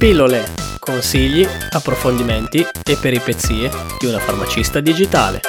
[0.00, 0.44] Pillole,
[0.78, 3.68] consigli, approfondimenti e peripezie
[3.98, 5.42] di una farmacista digitale.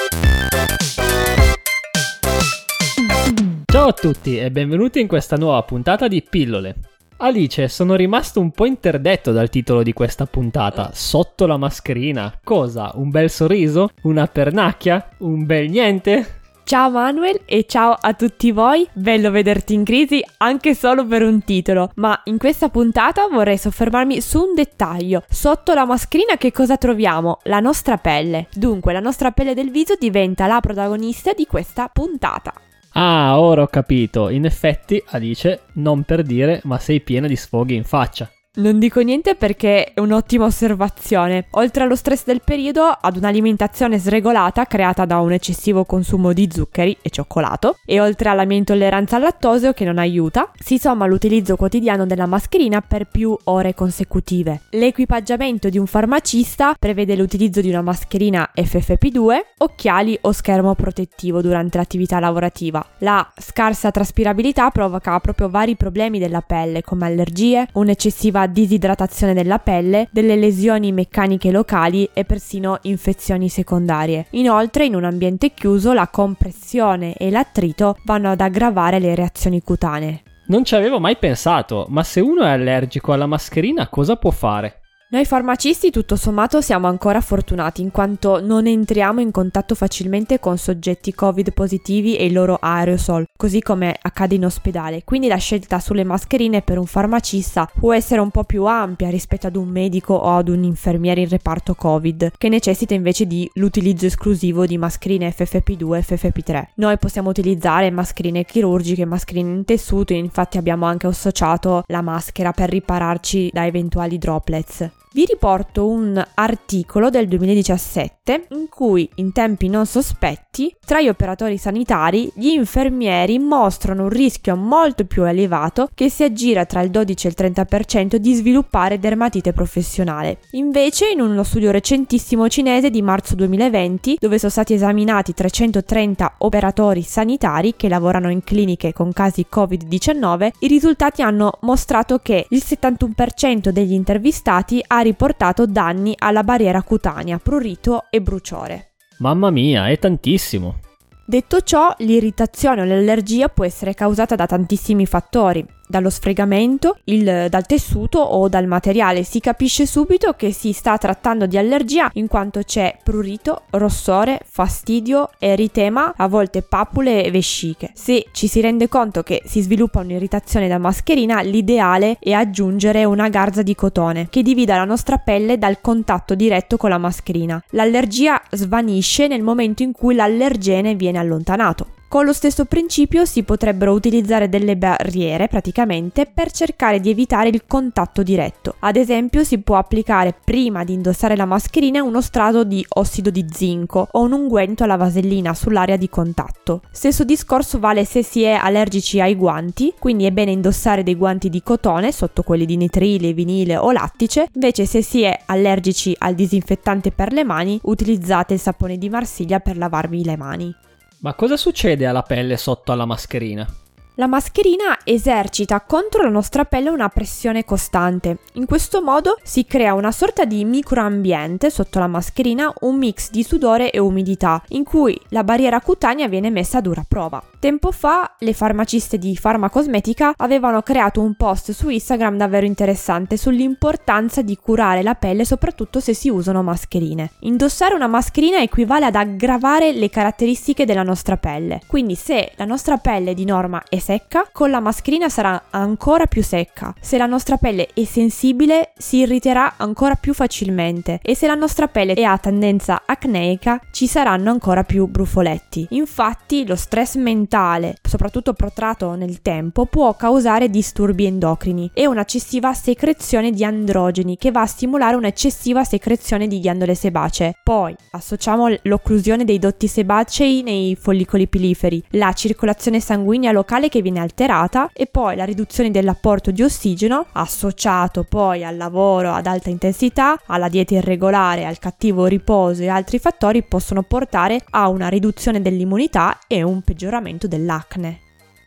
[3.63, 6.75] Ciao a tutti e benvenuti in questa nuova puntata di Pillole.
[7.19, 10.89] Alice, sono rimasto un po' interdetto dal titolo di questa puntata.
[10.91, 12.37] Sotto la mascherina.
[12.43, 12.91] Cosa?
[12.95, 13.91] Un bel sorriso?
[14.01, 15.11] Una pernacchia?
[15.19, 16.40] Un bel niente?
[16.71, 21.43] Ciao Manuel e ciao a tutti voi, bello vederti in crisi anche solo per un
[21.43, 25.21] titolo, ma in questa puntata vorrei soffermarmi su un dettaglio.
[25.29, 27.39] Sotto la mascherina che cosa troviamo?
[27.43, 28.47] La nostra pelle.
[28.55, 32.53] Dunque la nostra pelle del viso diventa la protagonista di questa puntata.
[32.93, 34.29] Ah, ora ho capito.
[34.29, 38.31] In effetti, Alice, non per dire, ma sei piena di sfoghi in faccia.
[38.53, 41.45] Non dico niente perché è un'ottima osservazione.
[41.51, 46.97] Oltre allo stress del periodo, ad un'alimentazione sregolata creata da un eccessivo consumo di zuccheri
[47.01, 51.55] e cioccolato, e oltre alla mia intolleranza al lattosio che non aiuta, si somma l'utilizzo
[51.55, 54.63] quotidiano della mascherina per più ore consecutive.
[54.71, 61.77] L'equipaggiamento di un farmacista prevede l'utilizzo di una mascherina FFP2, occhiali o schermo protettivo durante
[61.77, 62.85] l'attività lavorativa.
[62.97, 70.07] La scarsa traspirabilità provoca proprio vari problemi della pelle come allergie, un'eccessiva disidratazione della pelle,
[70.11, 74.27] delle lesioni meccaniche locali e persino infezioni secondarie.
[74.31, 80.23] Inoltre, in un ambiente chiuso, la compressione e l'attrito vanno ad aggravare le reazioni cutanee.
[80.47, 84.80] Non ci avevo mai pensato, ma se uno è allergico alla mascherina cosa può fare?
[85.13, 90.57] Noi farmacisti tutto sommato siamo ancora fortunati in quanto non entriamo in contatto facilmente con
[90.57, 95.81] soggetti covid positivi e i loro aerosol, così come accade in ospedale, quindi la scelta
[95.81, 100.13] sulle mascherine per un farmacista può essere un po' più ampia rispetto ad un medico
[100.13, 105.35] o ad un infermiere in reparto covid, che necessita invece di l'utilizzo esclusivo di mascherine
[105.35, 106.63] FFP2 e FFP3.
[106.75, 112.69] Noi possiamo utilizzare mascherine chirurgiche, mascherine in tessuto, infatti abbiamo anche associato la maschera per
[112.69, 114.99] ripararci da eventuali droplets.
[115.13, 121.57] Vi riporto un articolo del 2017 in cui in tempi non sospetti tra gli operatori
[121.57, 127.27] sanitari gli infermieri mostrano un rischio molto più elevato che si aggira tra il 12
[127.27, 130.39] e il 30% di sviluppare dermatite professionale.
[130.51, 137.01] Invece in uno studio recentissimo cinese di marzo 2020 dove sono stati esaminati 330 operatori
[137.01, 143.71] sanitari che lavorano in cliniche con casi Covid-19 i risultati hanno mostrato che il 71%
[143.71, 148.93] degli intervistati ha riportato danni alla barriera cutanea, prurito e bruciore.
[149.19, 150.79] Mamma mia, è tantissimo.
[151.25, 157.67] Detto ciò, l'irritazione o l'allergia può essere causata da tantissimi fattori, dallo sfregamento, il, dal
[157.67, 159.23] tessuto o dal materiale.
[159.23, 165.29] Si capisce subito che si sta trattando di allergia in quanto c'è prurito, rossore, fastidio,
[165.37, 167.91] eritema, a volte papule e vesciche.
[167.93, 173.29] Se ci si rende conto che si sviluppa un'irritazione da mascherina, l'ideale è aggiungere una
[173.29, 177.61] garza di cotone che divida la nostra pelle dal contatto diretto con la mascherina.
[177.71, 181.99] L'allergia svanisce nel momento in cui l'allergene viene allontanato.
[182.11, 187.63] Con lo stesso principio si potrebbero utilizzare delle barriere praticamente per cercare di evitare il
[187.65, 188.75] contatto diretto.
[188.79, 193.45] Ad esempio si può applicare prima di indossare la mascherina uno strato di ossido di
[193.49, 196.81] zinco o un unguento alla vasellina sull'area di contatto.
[196.91, 201.49] Stesso discorso vale se si è allergici ai guanti, quindi è bene indossare dei guanti
[201.49, 206.35] di cotone sotto quelli di nitrile, vinile o lattice, invece se si è allergici al
[206.35, 210.75] disinfettante per le mani utilizzate il sapone di Marsiglia per lavarvi le mani.
[211.23, 213.80] Ma cosa succede alla pelle sotto alla mascherina?
[214.15, 218.39] La mascherina esercita contro la nostra pelle una pressione costante.
[218.55, 223.41] In questo modo si crea una sorta di microambiente sotto la mascherina, un mix di
[223.41, 227.41] sudore e umidità, in cui la barriera cutanea viene messa a dura prova.
[227.57, 234.41] Tempo fa le farmaciste di farmacosmetica avevano creato un post su Instagram davvero interessante sull'importanza
[234.41, 237.31] di curare la pelle soprattutto se si usano mascherine.
[237.41, 241.79] Indossare una mascherina equivale ad aggravare le caratteristiche della nostra pelle.
[241.87, 246.43] Quindi se la nostra pelle di norma è secca, con la mascherina sarà ancora più
[246.43, 246.93] secca.
[246.99, 251.87] Se la nostra pelle è sensibile, si irriterà ancora più facilmente e se la nostra
[251.87, 255.87] pelle è a tendenza acneica, ci saranno ancora più brufoletti.
[255.91, 263.51] Infatti, lo stress mentale, soprattutto protratto nel tempo, può causare disturbi endocrini e un'eccessiva secrezione
[263.51, 267.57] di androgeni che va a stimolare un'eccessiva secrezione di ghiandole sebacee.
[267.63, 274.21] Poi associamo l'occlusione dei dotti sebacei nei follicoli piliferi, la circolazione sanguigna locale che viene
[274.21, 280.39] alterata e poi la riduzione dell'apporto di ossigeno associato poi al lavoro ad alta intensità,
[280.45, 286.39] alla dieta irregolare, al cattivo riposo e altri fattori possono portare a una riduzione dell'immunità
[286.47, 288.19] e un peggioramento dell'acne.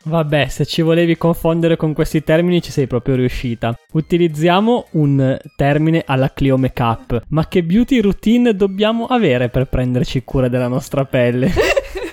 [0.07, 3.75] Vabbè, se ci volevi confondere con questi termini ci sei proprio riuscita.
[3.93, 7.23] Utilizziamo un termine alla Clio Makeup.
[7.29, 11.51] Ma che beauty routine dobbiamo avere per prenderci cura della nostra pelle?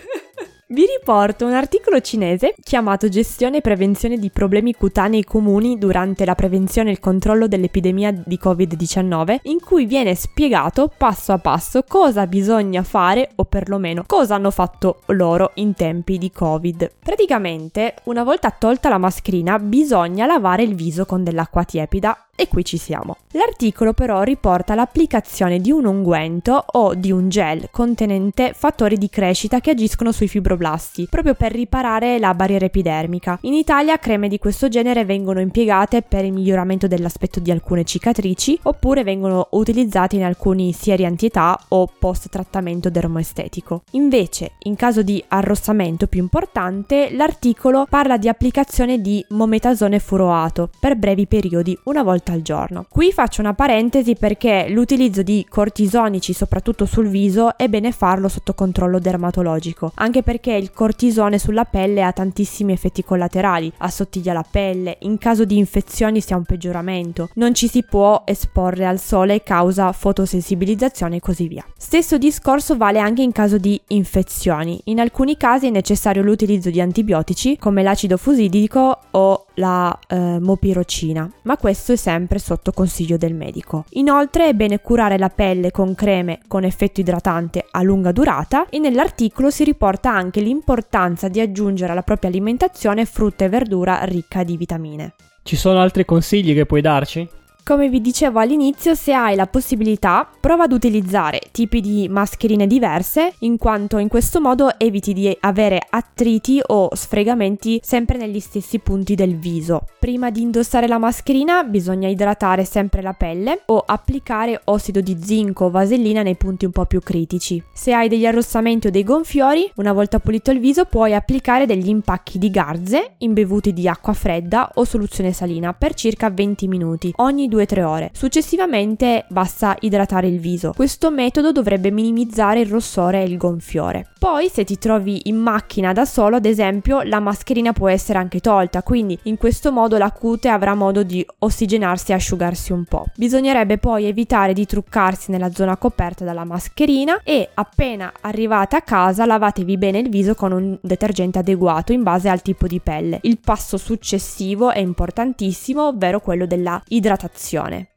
[1.03, 6.35] Vi riporto un articolo cinese chiamato Gestione e prevenzione di problemi cutanei comuni durante la
[6.35, 12.27] prevenzione e il controllo dell'epidemia di Covid-19, in cui viene spiegato passo a passo cosa
[12.27, 16.91] bisogna fare o perlomeno cosa hanno fatto loro in tempi di Covid.
[16.99, 22.65] Praticamente, una volta tolta la mascherina, bisogna lavare il viso con dell'acqua tiepida e qui
[22.65, 23.17] ci siamo.
[23.33, 29.59] L'articolo però riporta l'applicazione di un unguento o di un gel contenente fattori di crescita
[29.61, 33.37] che agiscono sui fibroblasti, proprio per riparare la barriera epidermica.
[33.41, 38.59] In Italia creme di questo genere vengono impiegate per il miglioramento dell'aspetto di alcune cicatrici
[38.63, 43.83] oppure vengono utilizzate in alcuni sieri antietà o post trattamento dermoestetico.
[43.91, 50.95] Invece, in caso di arrossamento più importante, l'articolo parla di applicazione di mometasone furoato per
[50.95, 52.85] brevi periodi una volta al giorno.
[52.89, 58.53] Qui faccio una parentesi perché l'utilizzo di cortisonici, soprattutto sul viso, è bene farlo sotto
[58.53, 64.97] controllo dermatologico, anche perché il cortisone sulla pelle ha tantissimi effetti collaterali, assottiglia la pelle,
[65.01, 69.43] in caso di infezioni si ha un peggioramento, non ci si può esporre al sole
[69.43, 71.65] causa fotosensibilizzazione e così via.
[71.77, 74.79] Stesso discorso vale anche in caso di infezioni.
[74.85, 81.29] In alcuni casi è necessario l'utilizzo di antibiotici come l'acido fusidico o la eh, mopirocina,
[81.43, 83.85] ma questo è sempre sotto consiglio del medico.
[83.91, 88.79] Inoltre è bene curare la pelle con creme con effetto idratante a lunga durata e
[88.79, 94.57] nell'articolo si riporta anche l'importanza di aggiungere alla propria alimentazione frutta e verdura ricca di
[94.57, 95.13] vitamine.
[95.43, 97.27] Ci sono altri consigli che puoi darci?
[97.63, 103.35] Come vi dicevo all'inizio, se hai la possibilità, prova ad utilizzare tipi di mascherine diverse,
[103.39, 109.13] in quanto in questo modo eviti di avere attriti o sfregamenti sempre negli stessi punti
[109.13, 109.85] del viso.
[109.99, 115.65] Prima di indossare la mascherina bisogna idratare sempre la pelle o applicare ossido di zinco
[115.65, 117.63] o vasellina nei punti un po' più critici.
[117.71, 121.89] Se hai degli arrossamenti o dei gonfiori, una volta pulito il viso puoi applicare degli
[121.89, 127.49] impacchi di garze imbevuti di acqua fredda o soluzione salina per circa 20 minuti ogni
[127.51, 128.11] 2-3 ore.
[128.13, 130.71] Successivamente basta idratare il viso.
[130.75, 134.07] Questo metodo dovrebbe minimizzare il rossore e il gonfiore.
[134.17, 138.39] Poi se ti trovi in macchina da solo, ad esempio, la mascherina può essere anche
[138.39, 143.05] tolta, quindi in questo modo la cute avrà modo di ossigenarsi e asciugarsi un po'.
[143.15, 149.25] Bisognerebbe poi evitare di truccarsi nella zona coperta dalla mascherina e appena arrivate a casa
[149.25, 153.19] lavatevi bene il viso con un detergente adeguato in base al tipo di pelle.
[153.23, 157.40] Il passo successivo è importantissimo, ovvero quello della idratazione.